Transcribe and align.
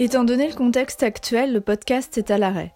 Étant 0.00 0.22
donné 0.22 0.46
le 0.46 0.54
contexte 0.54 1.02
actuel, 1.02 1.52
le 1.52 1.60
podcast 1.60 2.18
est 2.18 2.30
à 2.30 2.38
l'arrêt. 2.38 2.72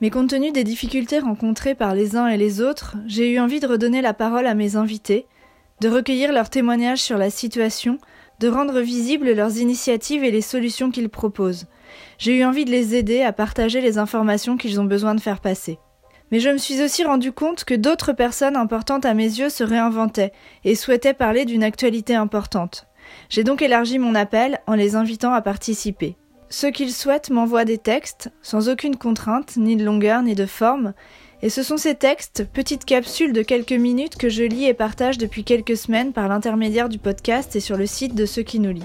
Mais 0.00 0.08
compte 0.08 0.30
tenu 0.30 0.50
des 0.50 0.64
difficultés 0.64 1.18
rencontrées 1.18 1.74
par 1.74 1.94
les 1.94 2.16
uns 2.16 2.26
et 2.26 2.38
les 2.38 2.62
autres, 2.62 2.96
j'ai 3.06 3.30
eu 3.30 3.38
envie 3.38 3.60
de 3.60 3.66
redonner 3.66 4.00
la 4.00 4.14
parole 4.14 4.46
à 4.46 4.54
mes 4.54 4.74
invités, 4.74 5.26
de 5.82 5.90
recueillir 5.90 6.32
leurs 6.32 6.48
témoignages 6.48 7.02
sur 7.02 7.18
la 7.18 7.28
situation, 7.28 7.98
de 8.40 8.48
rendre 8.48 8.80
visibles 8.80 9.34
leurs 9.34 9.58
initiatives 9.58 10.24
et 10.24 10.30
les 10.30 10.40
solutions 10.40 10.90
qu'ils 10.90 11.10
proposent. 11.10 11.66
J'ai 12.16 12.38
eu 12.38 12.44
envie 12.44 12.64
de 12.64 12.70
les 12.70 12.94
aider 12.94 13.20
à 13.20 13.34
partager 13.34 13.82
les 13.82 13.98
informations 13.98 14.56
qu'ils 14.56 14.80
ont 14.80 14.84
besoin 14.84 15.14
de 15.14 15.20
faire 15.20 15.40
passer. 15.40 15.78
Mais 16.30 16.40
je 16.40 16.48
me 16.48 16.56
suis 16.56 16.80
aussi 16.82 17.04
rendu 17.04 17.30
compte 17.30 17.64
que 17.64 17.74
d'autres 17.74 18.14
personnes 18.14 18.56
importantes 18.56 19.04
à 19.04 19.12
mes 19.12 19.24
yeux 19.24 19.50
se 19.50 19.64
réinventaient 19.64 20.32
et 20.64 20.74
souhaitaient 20.74 21.12
parler 21.12 21.44
d'une 21.44 21.62
actualité 21.62 22.14
importante. 22.14 22.86
J'ai 23.28 23.44
donc 23.44 23.60
élargi 23.60 23.98
mon 23.98 24.14
appel 24.14 24.60
en 24.66 24.74
les 24.74 24.96
invitant 24.96 25.34
à 25.34 25.42
participer. 25.42 26.16
Ceux 26.50 26.70
qu'ils 26.70 26.92
souhaitent 26.92 27.30
m'envoient 27.30 27.66
des 27.66 27.76
textes, 27.76 28.30
sans 28.42 28.70
aucune 28.70 28.96
contrainte, 28.96 29.56
ni 29.56 29.76
de 29.76 29.84
longueur, 29.84 30.22
ni 30.22 30.34
de 30.34 30.46
forme, 30.46 30.94
et 31.42 31.50
ce 31.50 31.62
sont 31.62 31.76
ces 31.76 31.94
textes, 31.94 32.46
petites 32.52 32.86
capsules 32.86 33.32
de 33.32 33.42
quelques 33.42 33.72
minutes 33.72 34.16
que 34.16 34.30
je 34.30 34.42
lis 34.42 34.64
et 34.64 34.74
partage 34.74 35.18
depuis 35.18 35.44
quelques 35.44 35.76
semaines 35.76 36.12
par 36.12 36.26
l'intermédiaire 36.26 36.88
du 36.88 36.98
podcast 36.98 37.54
et 37.54 37.60
sur 37.60 37.76
le 37.76 37.86
site 37.86 38.14
de 38.14 38.26
ceux 38.26 38.42
qui 38.42 38.60
nous 38.60 38.72
lisent. 38.72 38.84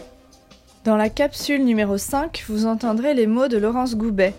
Dans 0.84 0.98
la 0.98 1.10
capsule 1.10 1.64
numéro 1.64 1.98
5, 1.98 2.44
vous 2.50 2.66
entendrez 2.66 3.14
les 3.14 3.28
mots 3.28 3.48
de 3.48 3.58
Laurence 3.58 3.96
Goubet. 3.96 4.34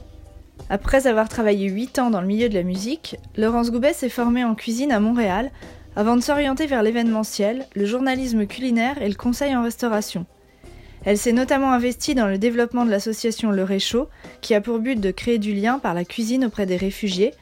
Après 0.69 1.07
avoir 1.07 1.31
travaillé 1.31 1.69
8 1.69 1.99
ans 1.99 2.11
dans 2.11 2.21
le 2.21 2.27
milieu 2.27 2.51
de 2.51 2.55
la 2.55 2.63
musique, 2.63 3.17
Laurence 3.37 3.71
Goubet 3.71 3.95
s'est 3.95 4.11
formée 4.11 4.45
en 4.45 4.55
cuisine 4.55 4.93
à 4.93 5.01
Montréal 5.01 5.51
avant 5.97 6.17
de 6.17 6.21
s'orienter 6.23 6.67
vers 6.67 6.83
l'événementiel, 6.83 7.67
le 7.75 7.87
journalisme 7.87 8.47
culinaire 8.47 9.01
et 9.01 9.09
le 9.09 9.15
conseil 9.15 9.57
en 9.57 9.63
restauration. 9.63 10.27
Elle 11.05 11.19
s'est 11.19 11.33
notamment 11.33 11.73
investie 11.73 12.15
dans 12.15 12.27
le 12.27 12.39
développement 12.39 12.87
de 12.87 12.91
l'association 12.91 13.51
Le 13.51 13.63
Réchaud, 13.63 14.09
qui 14.41 14.55
a 14.55 14.61
pour 14.61 14.79
but 14.79 14.99
de 14.99 15.11
créer 15.11 15.39
du 15.39 15.55
lien 15.55 15.79
par 15.79 15.93
la 15.93 16.05
cuisine 16.05 16.47
auprès 16.47 16.65
des 16.65 16.77
réfugiés, 16.77 17.35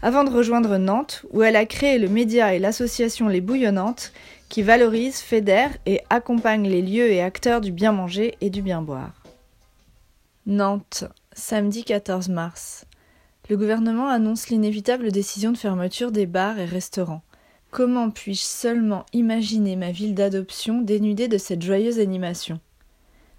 avant 0.00 0.24
de 0.24 0.30
rejoindre 0.30 0.78
Nantes, 0.78 1.24
où 1.30 1.42
elle 1.42 1.56
a 1.56 1.66
créé 1.66 1.98
le 1.98 2.08
média 2.08 2.54
et 2.54 2.58
l'association 2.58 3.28
Les 3.28 3.42
Bouillonnantes, 3.42 4.12
qui 4.48 4.62
valorise, 4.62 5.18
fédère 5.18 5.70
et 5.86 6.00
accompagne 6.10 6.68
les 6.68 6.82
lieux 6.82 7.10
et 7.10 7.22
acteurs 7.22 7.60
du 7.60 7.70
bien 7.70 7.92
manger 7.92 8.34
et 8.40 8.50
du 8.50 8.62
bien 8.62 8.82
boire. 8.82 9.12
Nantes, 10.46 11.04
samedi 11.34 11.84
14 11.84 12.28
mars. 12.30 12.86
Le 13.50 13.56
gouvernement 13.56 14.08
annonce 14.08 14.48
l'inévitable 14.48 15.12
décision 15.12 15.52
de 15.52 15.58
fermeture 15.58 16.12
des 16.12 16.26
bars 16.26 16.58
et 16.58 16.64
restaurants. 16.64 17.22
Comment 17.70 18.10
puis-je 18.10 18.42
seulement 18.42 19.04
imaginer 19.12 19.76
ma 19.76 19.90
ville 19.90 20.14
d'adoption 20.14 20.80
dénudée 20.80 21.28
de 21.28 21.38
cette 21.38 21.62
joyeuse 21.62 22.00
animation? 22.00 22.58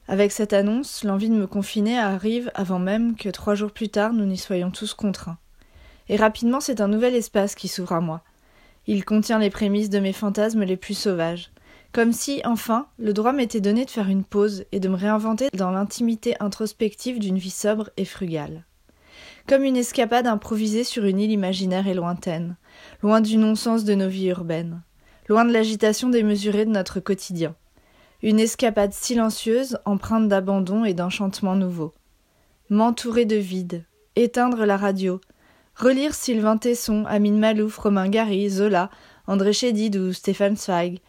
Avec 0.07 0.33
cette 0.33 0.51
annonce, 0.51 1.05
l'envie 1.05 1.29
de 1.29 1.35
me 1.35 1.47
confiner 1.47 1.97
arrive 1.97 2.51
avant 2.55 2.79
même 2.79 3.15
que 3.15 3.29
trois 3.29 3.55
jours 3.55 3.71
plus 3.71 3.87
tard 3.87 4.11
nous 4.11 4.25
n'y 4.25 4.37
soyons 4.37 4.69
tous 4.69 4.93
contraints. 4.93 5.37
Et 6.09 6.17
rapidement 6.17 6.59
c'est 6.59 6.81
un 6.81 6.89
nouvel 6.89 7.15
espace 7.15 7.55
qui 7.55 7.69
s'ouvre 7.69 7.93
à 7.93 8.01
moi. 8.01 8.21
Il 8.85 9.05
contient 9.05 9.39
les 9.39 9.49
prémices 9.49 9.89
de 9.89 9.99
mes 9.99 10.11
fantasmes 10.11 10.63
les 10.63 10.75
plus 10.75 10.93
sauvages. 10.93 11.51
Comme 11.93 12.11
si, 12.11 12.41
enfin, 12.43 12.87
le 12.97 13.13
droit 13.13 13.31
m'était 13.31 13.61
donné 13.61 13.85
de 13.85 13.89
faire 13.89 14.09
une 14.09 14.25
pause 14.25 14.65
et 14.71 14.79
de 14.81 14.89
me 14.89 14.95
réinventer 14.95 15.47
dans 15.53 15.71
l'intimité 15.71 16.35
introspective 16.41 17.19
d'une 17.19 17.37
vie 17.37 17.49
sobre 17.49 17.91
et 17.95 18.03
frugale. 18.03 18.65
Comme 19.47 19.63
une 19.63 19.77
escapade 19.77 20.27
improvisée 20.27 20.83
sur 20.83 21.05
une 21.05 21.19
île 21.19 21.31
imaginaire 21.31 21.87
et 21.87 21.93
lointaine, 21.93 22.57
loin 23.03 23.21
du 23.21 23.37
non-sens 23.37 23.85
de 23.85 23.93
nos 23.93 24.09
vies 24.09 24.29
urbaines, 24.29 24.81
loin 25.29 25.45
de 25.45 25.53
l'agitation 25.53 26.09
démesurée 26.09 26.65
de 26.65 26.71
notre 26.71 26.99
quotidien 26.99 27.55
une 28.23 28.39
escapade 28.39 28.93
silencieuse, 28.93 29.77
empreinte 29.83 30.29
d'abandon 30.29 30.85
et 30.85 30.93
d'enchantement 30.93 31.57
nouveau. 31.57 31.93
M'entourer 32.69 33.25
de 33.25 33.35
vide, 33.35 33.83
éteindre 34.15 34.65
la 34.65 34.77
radio, 34.77 35.19
relire 35.75 36.15
Sylvain 36.15 36.55
Tesson, 36.55 37.03
Amine 37.05 37.37
Malouf, 37.37 37.77
Romain 37.77 38.07
Gary, 38.07 38.49
Zola, 38.49 38.89
André 39.27 39.51
Chédid 39.51 39.97
ou 39.97 40.13
Stéphane 40.13 40.55
Zweig, 40.55 40.99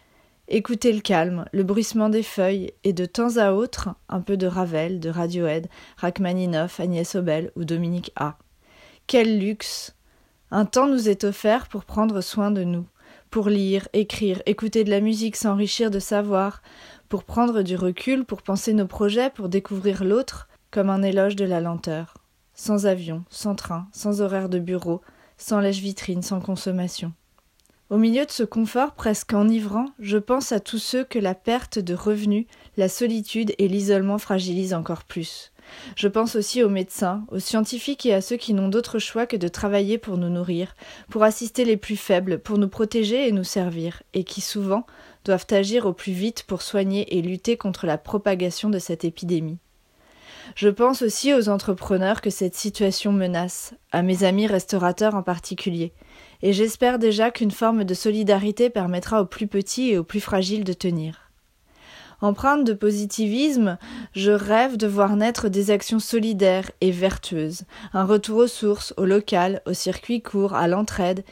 écouter 0.49 0.91
le 0.91 0.99
calme, 0.99 1.45
le 1.53 1.63
bruissement 1.63 2.09
des 2.09 2.21
feuilles 2.21 2.73
et 2.83 2.91
de 2.91 3.05
temps 3.05 3.37
à 3.37 3.53
autre 3.53 3.95
un 4.09 4.19
peu 4.19 4.35
de 4.35 4.45
Ravel, 4.45 4.99
de 4.99 5.09
Radiohead, 5.09 5.69
Rachmaninoff, 5.95 6.81
Agnès 6.81 7.15
Obel 7.15 7.53
ou 7.55 7.63
Dominique 7.63 8.11
A. 8.17 8.37
Quel 9.07 9.39
luxe 9.39 9.95
Un 10.51 10.65
temps 10.65 10.87
nous 10.87 11.07
est 11.07 11.23
offert 11.23 11.69
pour 11.69 11.85
prendre 11.85 12.19
soin 12.19 12.51
de 12.51 12.65
nous, 12.65 12.85
pour 13.35 13.49
lire, 13.49 13.89
écrire, 13.91 14.41
écouter 14.45 14.85
de 14.85 14.89
la 14.89 15.01
musique, 15.01 15.35
s'enrichir 15.35 15.91
de 15.91 15.99
savoir, 15.99 16.61
pour 17.09 17.25
prendre 17.25 17.63
du 17.63 17.75
recul, 17.75 18.23
pour 18.23 18.41
penser 18.41 18.71
nos 18.71 18.87
projets, 18.87 19.29
pour 19.29 19.49
découvrir 19.49 20.05
l'autre, 20.05 20.47
comme 20.71 20.89
un 20.89 21.03
éloge 21.03 21.35
de 21.35 21.43
la 21.43 21.59
lenteur. 21.59 22.13
Sans 22.53 22.85
avion, 22.85 23.25
sans 23.29 23.53
train, 23.53 23.89
sans 23.91 24.21
horaire 24.21 24.47
de 24.47 24.57
bureau, 24.57 25.01
sans 25.35 25.59
lèche-vitrine, 25.59 26.21
sans 26.21 26.39
consommation. 26.39 27.11
Au 27.89 27.97
milieu 27.97 28.25
de 28.25 28.31
ce 28.31 28.43
confort 28.43 28.93
presque 28.93 29.33
enivrant, 29.33 29.87
je 29.99 30.17
pense 30.17 30.53
à 30.53 30.61
tous 30.61 30.79
ceux 30.79 31.03
que 31.03 31.19
la 31.19 31.35
perte 31.35 31.77
de 31.77 31.93
revenus, 31.93 32.45
la 32.77 32.87
solitude 32.87 33.53
et 33.57 33.67
l'isolement 33.67 34.17
fragilisent 34.17 34.73
encore 34.73 35.03
plus. 35.03 35.51
Je 35.95 36.07
pense 36.07 36.35
aussi 36.35 36.63
aux 36.63 36.69
médecins, 36.69 37.25
aux 37.29 37.39
scientifiques 37.39 38.05
et 38.05 38.13
à 38.13 38.21
ceux 38.21 38.37
qui 38.37 38.53
n'ont 38.53 38.69
d'autre 38.69 38.99
choix 38.99 39.25
que 39.25 39.37
de 39.37 39.47
travailler 39.47 39.97
pour 39.97 40.17
nous 40.17 40.29
nourrir, 40.29 40.75
pour 41.09 41.23
assister 41.23 41.65
les 41.65 41.77
plus 41.77 41.97
faibles, 41.97 42.39
pour 42.39 42.57
nous 42.57 42.67
protéger 42.67 43.27
et 43.27 43.31
nous 43.31 43.43
servir, 43.43 44.03
et 44.13 44.23
qui 44.23 44.41
souvent 44.41 44.85
doivent 45.23 45.47
agir 45.51 45.85
au 45.85 45.93
plus 45.93 46.11
vite 46.11 46.43
pour 46.43 46.61
soigner 46.61 47.17
et 47.17 47.21
lutter 47.21 47.57
contre 47.57 47.85
la 47.85 47.97
propagation 47.97 48.69
de 48.69 48.79
cette 48.79 49.05
épidémie. 49.05 49.57
Je 50.55 50.69
pense 50.69 51.01
aussi 51.01 51.33
aux 51.33 51.49
entrepreneurs 51.49 52.21
que 52.21 52.29
cette 52.29 52.55
situation 52.55 53.11
menace, 53.11 53.73
à 53.91 54.03
mes 54.03 54.23
amis 54.23 54.45
restaurateurs 54.45 55.15
en 55.15 55.23
particulier, 55.23 55.91
et 56.43 56.53
j'espère 56.53 56.99
déjà 56.99 57.31
qu'une 57.31 57.51
forme 57.51 57.83
de 57.83 57.93
solidarité 57.93 58.69
permettra 58.69 59.21
aux 59.21 59.25
plus 59.25 59.47
petits 59.47 59.89
et 59.89 59.97
aux 59.97 60.03
plus 60.03 60.21
fragiles 60.21 60.63
de 60.63 60.73
tenir. 60.73 61.24
Empreinte 62.21 62.63
de 62.63 62.73
positivisme, 62.73 63.77
je 64.13 64.31
rêve 64.31 64.77
de 64.77 64.87
voir 64.87 65.15
naître 65.15 65.49
des 65.49 65.71
actions 65.71 65.99
solidaires 65.99 66.71
et 66.81 66.91
vertueuses, 66.91 67.63
un 67.93 68.05
retour 68.05 68.37
aux 68.37 68.47
sources, 68.47 68.93
au 68.97 69.05
local, 69.05 69.61
au 69.65 69.73
circuit 69.73 70.21
court, 70.21 70.53
à 70.53 70.67
l'entraide, 70.67 71.23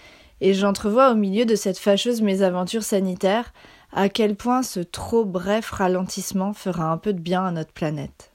et 0.42 0.54
j'entrevois 0.54 1.12
au 1.12 1.16
milieu 1.16 1.46
de 1.46 1.56
cette 1.56 1.80
fâcheuse 1.80 2.22
mésaventure 2.22 2.84
sanitaire 2.84 3.54
à 3.94 4.10
quel 4.10 4.36
point 4.36 4.64
ce 4.64 4.80
trop 4.80 5.24
bref 5.24 5.70
ralentissement 5.72 6.54
fera 6.54 6.92
un 6.92 6.98
peu 6.98 7.14
de 7.14 7.20
bien 7.20 7.46
à 7.46 7.52
notre 7.52 7.72
planète. 7.72 8.33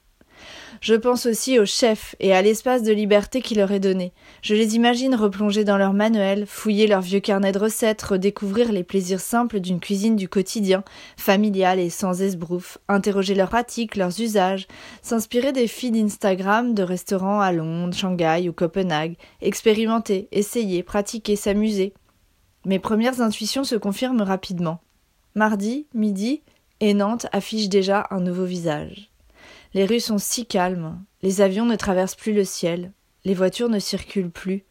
Je 0.81 0.95
pense 0.95 1.27
aussi 1.27 1.59
aux 1.59 1.67
chefs 1.67 2.15
et 2.21 2.33
à 2.33 2.43
l'espace 2.43 2.83
de 2.83 2.93
liberté 2.93 3.43
qui 3.43 3.55
leur 3.55 3.73
est 3.73 3.81
donné. 3.81 4.13
Je 4.43 4.55
les 4.55 4.77
imagine 4.77 5.15
replonger 5.15 5.65
dans 5.65 5.77
leurs 5.77 5.93
manuels, 5.93 6.47
fouiller 6.47 6.87
leurs 6.87 7.01
vieux 7.01 7.21
carnets 7.21 7.53
de 7.53 7.59
recettes, 7.59 8.03
redécouvrir 8.03 8.71
les 8.71 8.85
plaisirs 8.85 9.21
simples 9.21 9.61
d'une 9.61 9.81
cuisine 9.81 10.17
du 10.17 10.29
quotidien, 10.29 10.85
familiale 11.17 11.81
et 11.81 11.91
sans 11.91 12.23
esbrouf, 12.23 12.79
interroger 12.89 13.35
leurs 13.35 13.49
pratiques, 13.49 13.97
leurs 13.97 14.21
usages, 14.21 14.69
s'inspirer 15.03 15.53
des 15.53 15.67
filles 15.67 15.91
d'Instagram 15.91 16.75
de 16.75 16.83
restaurants 16.83 17.41
à 17.41 17.51
Londres, 17.51 17.95
Shanghai 17.95 18.49
ou 18.49 18.53
Copenhague, 18.53 19.17
expérimenter, 19.41 20.29
essayer, 20.31 20.83
pratiquer, 20.83 21.35
s'amuser. 21.35 21.93
Mes 22.65 22.79
premières 22.79 23.21
intuitions 23.21 23.65
se 23.65 23.77
confirment 23.77 24.23
rapidement. 24.23 24.81
Mardi, 25.35 25.87
midi, 25.95 26.43
et 26.81 26.95
Nantes 26.95 27.27
affiche 27.33 27.69
déjà 27.69 28.07
un 28.11 28.21
nouveau 28.21 28.45
visage. 28.45 29.11
Les 29.75 29.85
rues 29.85 30.01
sont 30.01 30.19
si 30.19 30.47
calmes, 30.47 31.03
les 31.23 31.41
avions 31.41 31.67
ne 31.67 31.77
traversent 31.77 32.15
plus 32.15 32.33
le 32.33 32.45
ciel, 32.45 32.93
les 33.25 33.35
voitures 33.35 33.69
ne 33.69 33.79
circulent 33.79 34.31
plus, 34.31 34.65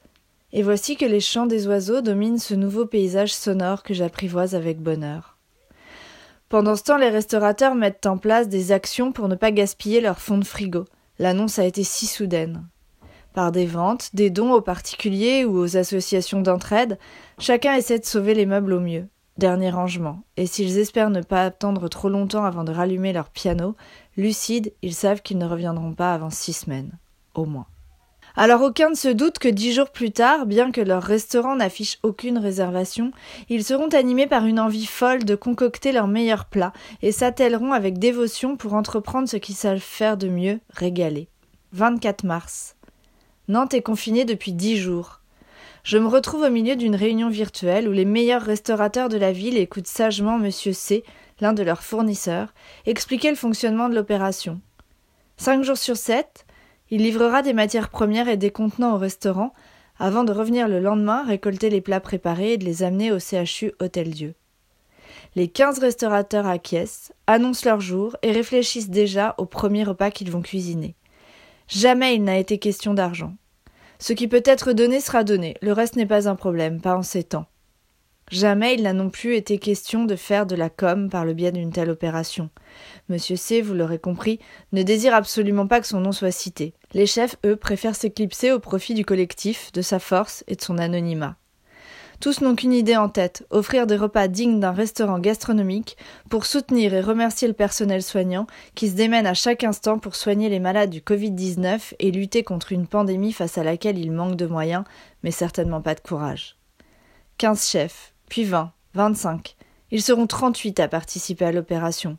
et 0.54 0.64
voici 0.64 0.96
que 0.96 1.06
les 1.06 1.20
chants 1.20 1.46
des 1.46 1.68
oiseaux 1.68 2.02
dominent 2.02 2.40
ce 2.40 2.56
nouveau 2.56 2.86
paysage 2.86 3.34
sonore 3.34 3.84
que 3.84 3.94
j'apprivoise 3.94 4.56
avec 4.56 4.80
bonheur. 4.80 5.38
Pendant 6.50 6.78
ce 6.78 6.84
temps, 6.84 6.98
les 6.98 7.10
restaurateurs 7.10 7.76
mettent 7.76 8.06
en 8.06 8.18
place 8.18 8.48
des 8.48 8.72
actions 8.72 9.12
pour 9.12 9.28
ne 9.28 9.36
pas 9.36 9.52
gaspiller 9.52 10.00
leur 10.00 10.20
fond 10.20 10.38
de 10.38 10.46
frigo. 10.46 10.86
L'annonce 11.20 11.60
a 11.60 11.66
été 11.66 11.84
si 11.84 12.06
soudaine. 12.06 12.66
Par 13.34 13.52
des 13.52 13.66
ventes, 13.66 14.10
des 14.16 14.30
dons 14.30 14.54
aux 14.54 14.62
particuliers 14.62 15.44
ou 15.44 15.60
aux 15.60 15.78
associations 15.78 16.42
d'entraide, 16.42 16.98
chacun 17.38 17.76
essaie 17.76 18.00
de 18.00 18.06
sauver 18.06 18.34
les 18.34 18.46
meubles 18.46 18.74
au 18.74 18.80
mieux. 18.80 19.08
Dernier 19.38 19.70
rangement. 19.70 20.24
Et 20.38 20.48
s'ils 20.48 20.80
espèrent 20.80 21.12
ne 21.12 21.22
pas 21.22 21.44
attendre 21.44 21.90
trop 21.90 22.10
longtemps 22.10 22.46
avant 22.46 22.64
de 22.64 22.72
rallumer 22.72 23.14
leur 23.14 23.30
piano, 23.30 23.76
lucides, 24.18 24.74
ils 24.82 24.94
savent 24.94 25.22
qu'ils 25.22 25.38
ne 25.38 25.48
reviendront 25.48 25.94
pas 25.94 26.14
avant 26.14 26.30
six 26.30 26.54
semaines. 26.54 26.92
Au 27.34 27.46
moins. 27.46 27.68
Alors 28.36 28.62
aucun 28.62 28.92
ne 28.92 28.96
se 28.96 29.08
doute 29.08 29.40
que 29.40 29.48
dix 29.48 29.74
jours 29.74 29.90
plus 29.90 30.12
tard, 30.12 30.46
bien 30.46 30.72
que 30.72 30.82
leur 30.82 31.02
restaurant 31.02 31.56
n'affiche 31.56 31.98
aucune 32.04 32.38
réservation, 32.38 33.12
ils 33.50 33.64
seront 33.64 33.88
animés 33.88 34.28
par 34.28 34.46
une 34.46 34.60
envie 34.60 34.86
folle 34.86 35.26
de 35.26 35.34
concocter 35.34 35.92
leurs 35.92 36.08
meilleurs 36.08 36.46
plats 36.46 36.74
et 37.02 37.12
s'attelleront 37.12 37.72
avec 37.72 37.98
dévotion 37.98 38.56
pour 38.56 38.76
entreprendre 38.76 39.28
ce 39.28 39.38
qu'ils 39.38 39.56
savent 39.56 39.80
faire 39.80 40.18
de 40.18 40.28
mieux, 40.28 40.60
régaler. 40.70 41.30
24 41.74 42.26
mars. 42.26 42.76
Nantes 43.48 43.74
est 43.74 43.82
confinée 43.82 44.24
depuis 44.24 44.54
dix 44.54 44.78
jours. 44.78 45.22
Je 45.84 45.98
me 45.98 46.08
retrouve 46.08 46.42
au 46.42 46.50
milieu 46.50 46.76
d'une 46.76 46.96
réunion 46.96 47.30
virtuelle 47.30 47.88
où 47.88 47.92
les 47.92 48.06
meilleurs 48.06 48.42
restaurateurs 48.42 49.10
de 49.10 49.18
la 49.18 49.32
ville 49.32 49.58
écoutent 49.58 49.88
sagement 49.88 50.38
Monsieur 50.38 50.74
C, 50.74 51.04
l'un 51.40 51.54
de 51.54 51.64
leurs 51.64 51.84
fournisseurs, 51.84 52.54
expliquer 52.86 53.30
le 53.30 53.36
fonctionnement 53.36 53.90
de 53.90 53.96
l'opération. 53.96 54.62
Cinq 55.38 55.64
jours 55.64 55.78
sur 55.78 55.98
sept, 55.98 56.46
il 56.90 57.02
livrera 57.02 57.42
des 57.42 57.54
matières 57.54 57.90
premières 57.90 58.30
et 58.30 58.38
des 58.38 58.52
contenants 58.52 58.96
au 58.96 58.98
restaurant 58.98 59.54
avant 60.00 60.24
de 60.24 60.32
revenir 60.32 60.68
le 60.68 60.80
lendemain 60.80 61.24
récolter 61.24 61.70
les 61.70 61.82
plats 61.82 62.00
préparés 62.00 62.54
et 62.54 62.58
de 62.58 62.66
les 62.66 62.84
amener 62.84 63.12
au 63.12 63.20
CHU 63.20 63.74
Hôtel 63.80 64.12
Dieu. 64.12 64.36
Les 65.36 65.48
quinze 65.48 65.80
restaurateurs 65.80 66.48
acquiescent, 66.48 67.12
annoncent 67.28 67.68
leur 67.68 67.82
jour 67.82 68.16
et 68.22 68.32
réfléchissent 68.32 68.90
déjà 68.90 69.36
au 69.38 69.46
premier 69.46 69.84
repas 69.84 70.12
qu'ils 70.12 70.32
vont 70.32 70.42
cuisiner. 70.42 70.96
Jamais 71.68 72.16
il 72.16 72.24
n'a 72.24 72.38
été 72.38 72.60
question 72.60 72.94
d'argent. 72.94 73.34
Ce 74.00 74.14
qui 74.14 74.28
peut 74.28 74.44
être 74.46 74.74
donné 74.74 75.00
sera 75.00 75.24
donné, 75.24 75.56
le 75.62 75.74
reste 75.74 75.96
n'est 75.96 76.06
pas 76.06 76.30
un 76.30 76.36
problème, 76.36 76.82
pas 76.82 76.96
en 76.96 77.04
ces 77.04 77.24
temps. 77.24 77.48
Jamais 78.30 78.74
il 78.74 78.84
n'a 78.84 78.92
non 78.92 79.10
plus 79.10 79.36
été 79.36 79.58
question 79.58 80.04
de 80.04 80.18
faire 80.18 80.46
de 80.46 80.56
la 80.56 80.70
com 80.70 81.10
par 81.10 81.24
le 81.24 81.34
biais 81.34 81.54
d'une 81.54 81.72
telle 81.72 81.90
opération. 81.90 82.50
Monsieur 83.08 83.38
C, 83.38 83.62
vous 83.62 83.74
l'aurez 83.74 84.00
compris, 84.00 84.40
ne 84.74 84.84
désire 84.84 85.14
absolument 85.14 85.66
pas 85.66 85.80
que 85.80 85.88
son 85.88 86.02
nom 86.02 86.12
soit 86.12 86.32
cité. 86.32 86.74
Les 86.94 87.06
chefs, 87.06 87.38
eux, 87.46 87.56
préfèrent 87.56 87.96
s'éclipser 87.96 88.52
au 88.52 88.60
profit 88.60 88.94
du 88.94 89.06
collectif, 89.06 89.72
de 89.72 89.82
sa 89.82 90.00
force 90.00 90.44
et 90.48 90.56
de 90.56 90.62
son 90.62 90.78
anonymat. 90.78 91.38
Tous 92.20 92.42
n'ont 92.42 92.56
qu'une 92.56 92.74
idée 92.74 92.98
en 92.98 93.10
tête, 93.10 93.46
offrir 93.52 93.88
des 93.88 93.96
repas 93.96 94.28
dignes 94.28 94.60
d'un 94.60 94.72
restaurant 94.72 95.20
gastronomique 95.20 95.98
pour 96.30 96.48
soutenir 96.48 96.94
et 96.94 97.02
remercier 97.02 97.48
le 97.48 97.54
personnel 97.54 98.02
soignant 98.02 98.48
qui 98.74 98.90
se 98.90 98.96
démène 98.96 99.28
à 99.28 99.36
chaque 99.36 99.64
instant 99.64 100.00
pour 100.00 100.16
soigner 100.16 100.50
les 100.50 100.60
malades 100.60 100.90
du 100.90 101.00
Covid-19 101.00 101.94
et 102.00 102.12
lutter 102.12 102.44
contre 102.44 102.72
une 102.72 102.88
pandémie 102.88 103.34
face 103.34 103.58
à 103.58 103.64
laquelle 103.64 104.00
il 104.00 104.12
manque 104.12 104.36
de 104.36 104.48
moyens, 104.48 104.84
mais 105.24 105.32
certainement 105.32 105.82
pas 105.82 105.94
de 105.94 106.00
courage. 106.00 106.58
Quinze 107.38 107.70
chefs, 107.70 108.16
puis 108.30 108.44
vingt, 108.44 108.72
vingt-cinq. 108.94 109.56
Ils 109.92 110.02
seront 110.02 110.28
trente-huit 110.28 110.80
à 110.80 110.88
participer 110.88 111.46
à 111.46 111.52
l'opération. 111.52 112.18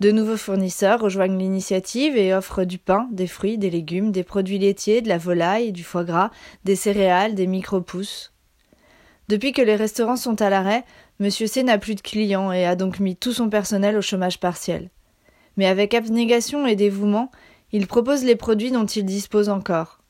De 0.00 0.10
nouveaux 0.10 0.36
fournisseurs 0.36 1.00
rejoignent 1.00 1.38
l'initiative 1.38 2.16
et 2.16 2.34
offrent 2.34 2.64
du 2.64 2.78
pain, 2.78 3.08
des 3.12 3.26
fruits, 3.26 3.58
des 3.58 3.70
légumes, 3.70 4.10
des 4.10 4.24
produits 4.24 4.58
laitiers, 4.58 5.02
de 5.02 5.08
la 5.08 5.18
volaille, 5.18 5.72
du 5.72 5.84
foie 5.84 6.04
gras, 6.04 6.30
des 6.64 6.74
céréales, 6.74 7.34
des 7.34 7.46
micro-pousses. 7.46 8.32
Depuis 9.28 9.52
que 9.52 9.62
les 9.62 9.76
restaurants 9.76 10.16
sont 10.16 10.42
à 10.42 10.50
l'arrêt, 10.50 10.84
Monsieur 11.20 11.46
C 11.46 11.62
n'a 11.62 11.78
plus 11.78 11.94
de 11.94 12.00
clients 12.00 12.50
et 12.50 12.64
a 12.64 12.74
donc 12.74 12.98
mis 12.98 13.14
tout 13.14 13.32
son 13.32 13.48
personnel 13.48 13.96
au 13.96 14.02
chômage 14.02 14.40
partiel. 14.40 14.90
Mais 15.56 15.66
avec 15.66 15.94
abnégation 15.94 16.66
et 16.66 16.74
dévouement, 16.74 17.30
il 17.70 17.86
propose 17.86 18.24
les 18.24 18.36
produits 18.36 18.72
dont 18.72 18.86
il 18.86 19.04
dispose 19.04 19.48
encore. 19.48 20.00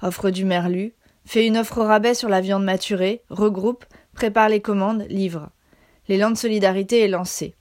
Offre 0.00 0.30
du 0.30 0.44
merlu, 0.44 0.94
fait 1.24 1.46
une 1.46 1.58
offre 1.58 1.78
au 1.78 1.84
rabais 1.84 2.14
sur 2.14 2.28
la 2.28 2.40
viande 2.40 2.64
maturée, 2.64 3.22
regroupe, 3.28 3.84
prépare 4.14 4.48
les 4.48 4.60
commandes, 4.60 5.04
livre. 5.08 5.50
L'élan 6.08 6.30
de 6.30 6.36
solidarité 6.36 7.00
est 7.00 7.08
lancé. 7.08 7.54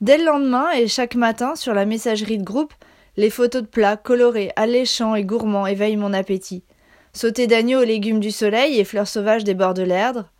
Dès 0.00 0.18
le 0.18 0.24
lendemain 0.24 0.70
et 0.72 0.88
chaque 0.88 1.14
matin, 1.14 1.54
sur 1.56 1.74
la 1.74 1.84
messagerie 1.84 2.38
de 2.38 2.44
groupe, 2.44 2.72
les 3.16 3.30
photos 3.30 3.62
de 3.62 3.66
plats 3.66 3.96
colorés, 3.96 4.52
alléchants 4.56 5.14
et 5.14 5.24
gourmands 5.24 5.66
éveillent 5.66 5.96
mon 5.96 6.12
appétit. 6.12 6.62
Sauté 7.12 7.46
d'agneau 7.46 7.80
aux 7.80 7.84
légumes 7.84 8.20
du 8.20 8.30
soleil 8.30 8.78
et 8.78 8.84
fleurs 8.84 9.08
sauvages 9.08 9.44
des 9.44 9.54
bords 9.54 9.74
de 9.74 9.82
l'Erdre, 9.82 10.30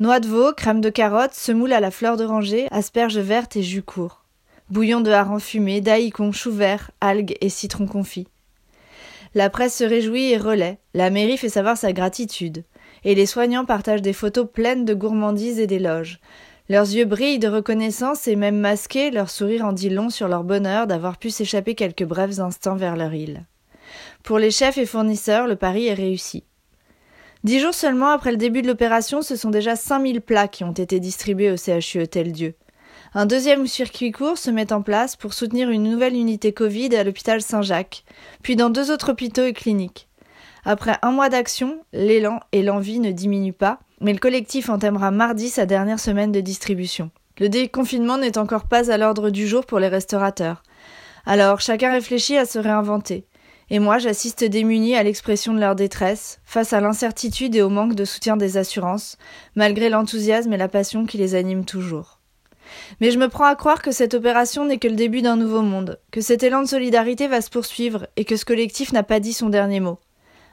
noix 0.00 0.20
de 0.20 0.26
veau, 0.26 0.52
crème 0.52 0.80
de 0.80 0.90
carotte, 0.90 1.34
semoule 1.34 1.72
à 1.72 1.80
la 1.80 1.90
fleur 1.90 2.16
d'oranger, 2.16 2.66
asperges 2.70 3.18
vertes 3.18 3.56
et 3.56 3.62
jus 3.62 3.82
court. 3.82 4.24
Bouillon 4.68 5.00
de 5.00 5.12
hareng 5.12 5.38
fumé, 5.38 5.80
daïcon, 5.80 6.32
chou 6.32 6.50
vert, 6.50 6.90
algues 7.00 7.36
et 7.40 7.48
citron 7.48 7.86
confit. 7.86 8.26
La 9.36 9.50
presse 9.50 9.76
se 9.76 9.84
réjouit 9.84 10.30
et 10.30 10.38
relaie, 10.38 10.78
la 10.94 11.10
mairie 11.10 11.36
fait 11.36 11.50
savoir 11.50 11.76
sa 11.76 11.92
gratitude 11.92 12.64
et 13.04 13.14
les 13.14 13.26
soignants 13.26 13.66
partagent 13.66 14.00
des 14.00 14.14
photos 14.14 14.48
pleines 14.50 14.86
de 14.86 14.94
gourmandises 14.94 15.60
et 15.60 15.66
d'éloges. 15.66 16.20
Leurs 16.70 16.86
yeux 16.86 17.04
brillent 17.04 17.38
de 17.38 17.46
reconnaissance 17.46 18.28
et 18.28 18.34
même 18.34 18.56
masqués, 18.56 19.10
leur 19.10 19.28
sourire 19.28 19.66
en 19.66 19.74
dit 19.74 19.90
long 19.90 20.08
sur 20.08 20.26
leur 20.26 20.42
bonheur 20.42 20.86
d'avoir 20.86 21.18
pu 21.18 21.28
s'échapper 21.28 21.74
quelques 21.74 22.06
brefs 22.06 22.38
instants 22.38 22.76
vers 22.76 22.96
leur 22.96 23.12
île. 23.12 23.44
Pour 24.22 24.38
les 24.38 24.50
chefs 24.50 24.78
et 24.78 24.86
fournisseurs, 24.86 25.46
le 25.46 25.56
pari 25.56 25.88
est 25.88 25.92
réussi. 25.92 26.44
Dix 27.44 27.60
jours 27.60 27.74
seulement 27.74 28.12
après 28.12 28.30
le 28.30 28.38
début 28.38 28.62
de 28.62 28.68
l'opération, 28.68 29.20
ce 29.20 29.36
sont 29.36 29.50
déjà 29.50 29.76
5000 29.76 30.22
plats 30.22 30.48
qui 30.48 30.64
ont 30.64 30.72
été 30.72 30.98
distribués 30.98 31.52
au 31.52 31.56
CHU 31.58 32.00
Hôtel 32.00 32.32
Dieu. 32.32 32.54
Un 33.18 33.24
deuxième 33.24 33.66
circuit 33.66 34.12
court 34.12 34.36
se 34.36 34.50
met 34.50 34.74
en 34.74 34.82
place 34.82 35.16
pour 35.16 35.32
soutenir 35.32 35.70
une 35.70 35.84
nouvelle 35.84 36.12
unité 36.12 36.52
Covid 36.52 36.94
à 36.94 37.02
l'hôpital 37.02 37.40
Saint-Jacques, 37.40 38.04
puis 38.42 38.56
dans 38.56 38.68
deux 38.68 38.90
autres 38.90 39.12
hôpitaux 39.12 39.46
et 39.46 39.54
cliniques. 39.54 40.06
Après 40.66 40.98
un 41.00 41.12
mois 41.12 41.30
d'action, 41.30 41.78
l'élan 41.94 42.40
et 42.52 42.62
l'envie 42.62 42.98
ne 42.98 43.12
diminuent 43.12 43.54
pas, 43.54 43.78
mais 44.02 44.12
le 44.12 44.18
collectif 44.18 44.68
entamera 44.68 45.12
mardi 45.12 45.48
sa 45.48 45.64
dernière 45.64 45.98
semaine 45.98 46.30
de 46.30 46.42
distribution. 46.42 47.10
Le 47.38 47.48
déconfinement 47.48 48.18
n'est 48.18 48.36
encore 48.36 48.68
pas 48.68 48.92
à 48.92 48.98
l'ordre 48.98 49.30
du 49.30 49.48
jour 49.48 49.64
pour 49.64 49.78
les 49.78 49.88
restaurateurs. 49.88 50.62
Alors 51.24 51.62
chacun 51.62 51.92
réfléchit 51.92 52.36
à 52.36 52.44
se 52.44 52.58
réinventer. 52.58 53.24
Et 53.70 53.78
moi 53.78 53.96
j'assiste 53.96 54.44
démuni 54.44 54.94
à 54.94 55.02
l'expression 55.02 55.54
de 55.54 55.60
leur 55.60 55.74
détresse, 55.74 56.38
face 56.44 56.74
à 56.74 56.82
l'incertitude 56.82 57.56
et 57.56 57.62
au 57.62 57.70
manque 57.70 57.94
de 57.94 58.04
soutien 58.04 58.36
des 58.36 58.58
assurances, 58.58 59.16
malgré 59.54 59.88
l'enthousiasme 59.88 60.52
et 60.52 60.58
la 60.58 60.68
passion 60.68 61.06
qui 61.06 61.16
les 61.16 61.34
animent 61.34 61.64
toujours. 61.64 62.15
Mais 63.00 63.10
je 63.10 63.18
me 63.18 63.28
prends 63.28 63.44
à 63.44 63.54
croire 63.54 63.82
que 63.82 63.92
cette 63.92 64.14
opération 64.14 64.64
n'est 64.64 64.78
que 64.78 64.88
le 64.88 64.96
début 64.96 65.22
d'un 65.22 65.36
nouveau 65.36 65.62
monde, 65.62 65.98
que 66.10 66.20
cet 66.20 66.42
élan 66.42 66.62
de 66.62 66.68
solidarité 66.68 67.28
va 67.28 67.40
se 67.40 67.50
poursuivre 67.50 68.06
et 68.16 68.24
que 68.24 68.36
ce 68.36 68.44
collectif 68.44 68.92
n'a 68.92 69.02
pas 69.02 69.20
dit 69.20 69.32
son 69.32 69.48
dernier 69.48 69.80
mot. 69.80 69.98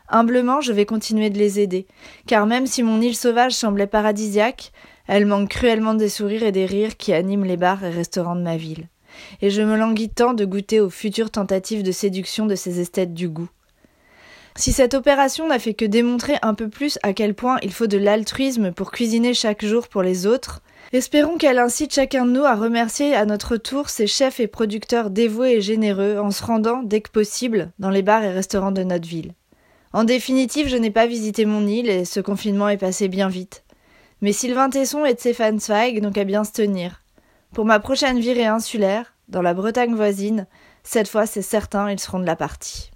Humblement, 0.10 0.62
je 0.62 0.74
vais 0.74 0.86
continuer 0.86 1.30
de 1.30 1.38
les 1.38 1.60
aider, 1.60 1.88
car 2.27 2.45
même 2.45 2.68
si 2.68 2.83
mon 2.83 3.01
île 3.01 3.15
sauvage 3.15 3.54
semblait 3.54 3.88
paradisiaque, 3.88 4.71
elle 5.07 5.25
manque 5.25 5.50
cruellement 5.50 5.94
des 5.94 6.10
sourires 6.10 6.44
et 6.44 6.51
des 6.51 6.65
rires 6.65 6.98
qui 6.98 7.13
animent 7.13 7.45
les 7.45 7.57
bars 7.57 7.83
et 7.83 7.89
restaurants 7.89 8.36
de 8.36 8.42
ma 8.42 8.57
ville. 8.57 8.88
Et 9.42 9.50
je 9.50 9.62
me 9.62 9.77
languis 9.77 10.09
tant 10.09 10.33
de 10.33 10.45
goûter 10.45 10.80
aux 10.80 10.89
futures 10.89 11.31
tentatives 11.31 11.83
de 11.83 11.92
séduction 11.92 12.45
de 12.45 12.56
ces 12.56 12.80
esthètes 12.80 13.13
du 13.13 13.30
goût. 13.30 13.50
Si 14.56 14.71
cette 14.71 14.94
opération 14.94 15.48
n'a 15.48 15.57
fait 15.57 15.74
que 15.74 15.86
démontrer 15.86 16.36
un 16.44 16.54
peu 16.54 16.69
plus 16.69 17.00
à 17.01 17.13
quel 17.13 17.33
point 17.33 17.57
il 17.63 17.74
faut 17.74 17.88
de 17.88 17.98
l'altruisme 17.98 18.71
pour 18.71 18.92
cuisiner 18.92 19.33
chaque 19.33 19.66
jour 19.66 19.88
pour 19.88 20.04
les 20.04 20.27
autres, 20.27 20.62
espérons 20.94 21.38
qu'elle 21.38 21.60
incite 21.60 21.94
chacun 21.94 22.25
de 22.25 22.31
nous 22.31 22.44
à 22.44 22.56
remercier 22.56 23.16
à 23.16 23.25
notre 23.25 23.57
tour 23.57 23.90
ces 23.90 24.07
chefs 24.07 24.40
et 24.40 24.48
producteurs 24.48 25.10
dévoués 25.10 25.54
et 25.54 25.62
généreux 25.62 26.18
en 26.19 26.31
se 26.31 26.44
rendant, 26.44 26.84
dès 26.84 27.01
que 27.01 27.10
possible, 27.10 27.72
dans 27.80 27.90
les 27.90 28.04
bars 28.04 28.24
et 28.24 28.31
restaurants 28.31 28.72
de 28.72 28.84
notre 28.84 29.07
ville. 29.07 29.34
En 29.92 30.04
définitive, 30.04 30.68
je 30.69 30.78
n'ai 30.78 30.92
pas 30.92 31.07
visité 31.07 31.45
mon 31.45 31.68
île 31.68 31.90
et 31.90 32.06
ce 32.06 32.19
confinement 32.19 32.69
est 32.69 32.78
passé 32.78 33.07
bien 33.07 33.28
vite. 33.28 33.63
Mais 34.22 34.34
Sylvain 34.34 34.69
Tesson 34.69 35.04
et 35.06 35.16
Stéphane 35.16 35.60
Zweig 35.60 36.01
n'ont 36.01 36.12
qu'à 36.12 36.24
bien 36.24 36.44
se 36.44 36.51
tenir. 36.51 37.01
Pour 37.54 37.66
ma 37.66 37.80
prochaine 37.80 38.19
virée 38.19 38.45
insulaire, 38.45 39.13
dans 39.28 39.42
la 39.42 39.54
Bretagne 39.54 39.95
voisine, 39.95 40.48
cette 40.84 41.10
fois 41.10 41.25
c'est 41.25 41.42
certain, 41.42 41.92
ils 41.92 42.00
seront 42.00 42.19
de 42.19 42.26
la 42.26 42.35
partie. 42.35 42.93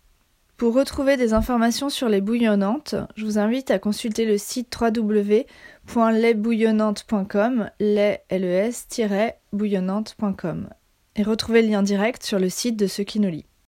Pour 0.57 0.73
retrouver 0.73 1.15
des 1.17 1.33
informations 1.33 1.89
sur 1.89 2.09
les 2.09 2.19
bouillonnantes, 2.19 2.95
je 3.15 3.25
vous 3.25 3.37
invite 3.37 3.69
à 3.69 3.77
consulter 3.77 4.25
le 4.25 4.39
site 4.39 4.75
www.lesbouillonnantes.com, 4.75 7.69
les 7.79 8.17
bouillonnantescom 9.53 10.69
et 11.15 11.21
retrouver 11.21 11.61
le 11.61 11.67
lien 11.67 11.83
direct 11.83 12.23
sur 12.23 12.39
le 12.39 12.49
site 12.49 12.75
de 12.75 12.87
ceux 12.87 13.03
qui 13.03 13.19
nous 13.19 13.29
lit. 13.29 13.45